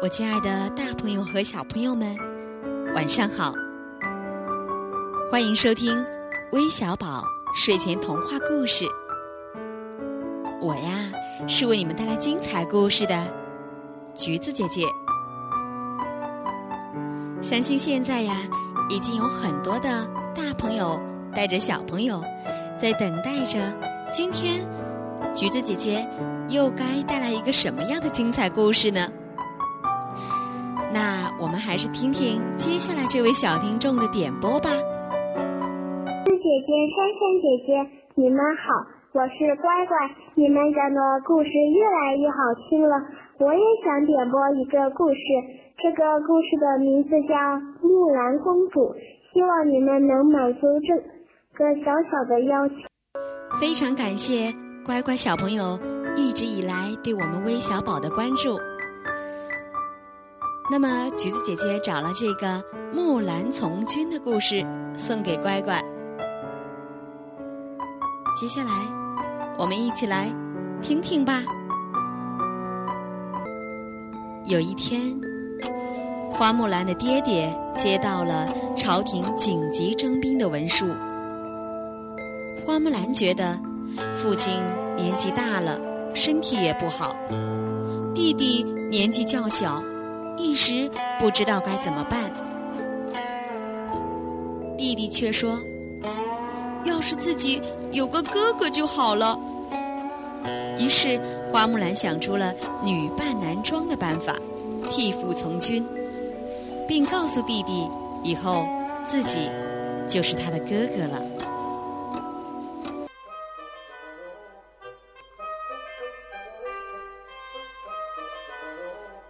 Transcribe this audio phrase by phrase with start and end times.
[0.00, 2.16] 我亲爱的大朋友和小朋友们，
[2.94, 3.52] 晚上好！
[5.28, 6.04] 欢迎收听
[6.52, 8.84] 微小宝睡前童话故事。
[10.60, 11.10] 我呀，
[11.48, 13.34] 是为你们带来精彩故事的
[14.14, 14.82] 橘子姐姐。
[17.42, 18.36] 相信现在呀，
[18.88, 21.00] 已经有很多的大朋友
[21.34, 22.22] 带着小朋友，
[22.78, 23.58] 在等待着
[24.12, 24.64] 今天
[25.34, 26.08] 橘子姐姐
[26.48, 29.10] 又该带来一个什么样的精彩故事呢？
[30.92, 34.70] 那我们还是听听接下来这位小听众的点播吧。
[36.24, 37.68] 姐姐、珊珊姐姐，
[38.14, 39.96] 你们好，我是乖乖。
[40.34, 42.36] 你们讲的故事越来越好
[42.68, 42.96] 听了，
[43.38, 45.20] 我也想点播一个故事。
[45.76, 47.34] 这个故事的名字叫
[47.82, 48.80] 《木兰公主》，
[49.32, 50.96] 希望你们能满足这
[51.58, 52.74] 个小小的要求。
[53.60, 55.78] 非常感谢乖乖小朋友
[56.16, 56.72] 一直以来
[57.04, 58.58] 对我们微小宝的关注。
[60.70, 62.46] 那么，橘子姐姐找了这个
[62.92, 64.62] 《木兰从军》的故事
[64.94, 65.82] 送给乖乖。
[68.38, 68.70] 接下来，
[69.58, 70.30] 我们一起来
[70.82, 71.42] 听听吧。
[74.44, 75.00] 有一天，
[76.30, 80.86] 花木兰的爹爹接到了朝廷紧急征兵的文书。
[82.66, 83.58] 花木兰觉得
[84.14, 84.62] 父亲
[84.96, 85.80] 年纪大了，
[86.14, 87.16] 身体也不好，
[88.14, 89.82] 弟弟年纪较小。
[90.38, 92.32] 一时不知道该怎么办，
[94.76, 95.60] 弟弟却说
[96.84, 97.60] ：“要是自己
[97.92, 99.38] 有个哥哥就好了。”
[100.78, 101.20] 于是
[101.52, 102.54] 花木兰想出了
[102.84, 104.34] 女扮男装的办法，
[104.88, 105.84] 替父从军，
[106.86, 107.88] 并告诉弟弟，
[108.22, 108.66] 以后
[109.04, 109.50] 自己
[110.06, 111.20] 就是他的哥哥了。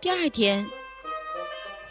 [0.00, 0.66] 第二天。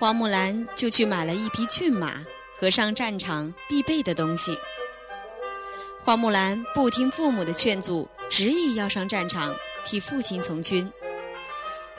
[0.04, 2.26] 花木兰就去买了一匹骏马
[2.60, 4.52] 和上战场必备的东西。
[6.04, 9.56] 花木兰不听父母的劝阻，执意要上战场
[9.86, 10.92] 替父亲从军。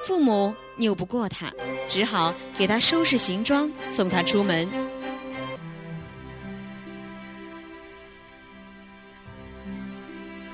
[0.02, 1.50] 父母拗不过他，
[1.88, 4.68] 只好给他收拾行装，送他出门。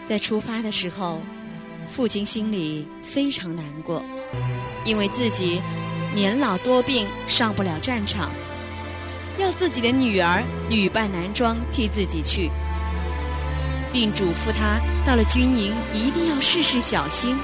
[0.05, 1.21] 在出发的时候，
[1.85, 4.01] 父亲心里非常难过，
[4.85, 5.61] 因为自己。
[6.13, 8.33] 年老多病，上不了战场，
[9.39, 12.51] 要自己的女儿女扮男装替自己去，
[13.93, 17.39] 并嘱咐他到了军营一定要事事小心，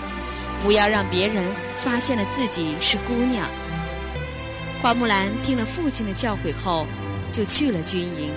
[0.60, 1.44] 不要让别人
[1.76, 3.48] 发现了自己是姑娘。
[4.82, 6.86] 花木兰听了父亲的教诲后，
[7.30, 8.30] 就去了军营。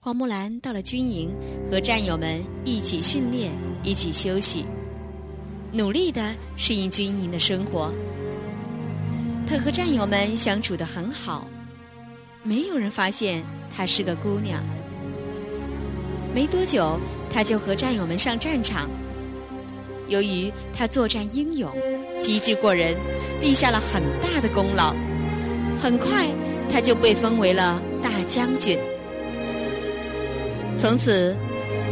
[0.00, 1.30] 花木兰到了军营，
[1.70, 3.52] 和战友们一起训练，
[3.84, 4.66] 一起休息，
[5.72, 7.92] 努力的适应军营的生活。
[9.50, 11.48] 她和战友们相处得很好，
[12.44, 14.62] 没有人发现她是个姑娘。
[16.32, 18.88] 没多久，她就和战友们上战场。
[20.06, 21.68] 由于她作战英勇、
[22.20, 22.94] 机智过人，
[23.42, 24.94] 立下了很大的功劳。
[25.82, 26.28] 很快，
[26.70, 28.78] 她就被封为了大将军。
[30.76, 31.36] 从此，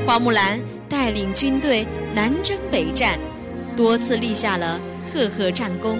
[0.06, 3.18] 花木兰带领军队南征北战，
[3.76, 4.80] 多次立下了
[5.12, 5.98] 赫赫战功。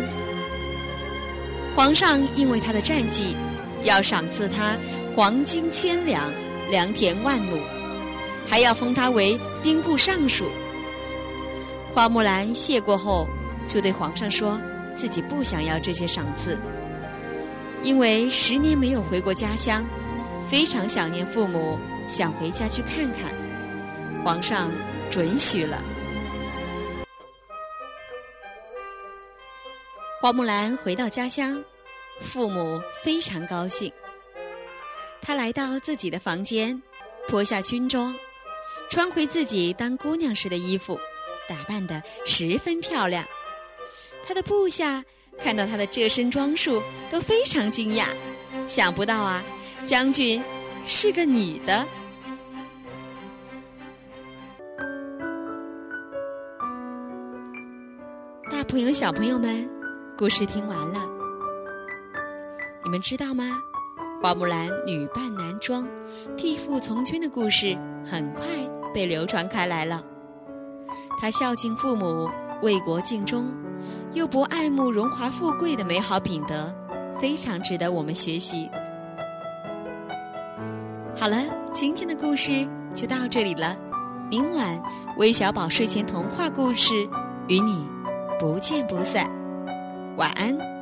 [1.79, 3.37] 皇上因为他的战绩，
[3.85, 4.77] 要赏赐他
[5.15, 6.29] 黄金千两、
[6.73, 7.57] 良田万亩，
[8.45, 10.47] 还要封他为兵部尚书。
[11.95, 13.29] 花木兰谢过后，
[13.65, 14.61] 就对皇上说
[14.97, 16.59] 自己不想要这些赏赐，
[17.81, 19.87] 因为十年没有回过家乡，
[20.45, 21.79] 非常想念父母，
[22.09, 23.33] 想回家去看看。
[24.25, 24.69] 皇上
[25.09, 25.81] 准许了。
[30.21, 31.63] 花木兰回到家乡，
[32.21, 33.93] 父母非常高兴。
[35.23, 36.83] 她来到自己的房间，
[37.29, 38.13] 脱下军装，
[38.91, 40.99] 穿回自己当姑娘时的衣服，
[41.49, 43.25] 打扮得十分漂亮。
[44.21, 45.05] 她的部下
[45.39, 48.07] 看到她的这身装束，都非常惊讶，
[48.67, 49.45] 想不到啊，
[49.85, 50.43] 将军
[50.85, 51.87] 是个女的。
[58.51, 59.78] 大朋友、小朋友们。
[60.19, 60.99] 故事听完了，
[62.83, 63.63] 你们知道吗？
[64.21, 65.87] 花木兰女扮男装
[66.37, 68.45] 替父从军的故事很快
[68.93, 70.03] 被流传开来了。
[71.21, 72.29] 她孝敬父母、
[72.63, 73.55] 为国尽忠，
[74.13, 76.75] 又不爱慕荣华富贵的美好品德，
[77.21, 78.69] 非常值得我们学习。
[81.15, 83.77] 好了，今天的故事就到这里了。
[84.29, 84.83] 明晚
[85.17, 87.09] 微小宝睡前童话故事
[87.47, 87.89] 与你
[88.37, 89.31] 不见不散。
[90.19, 90.78] 晚安。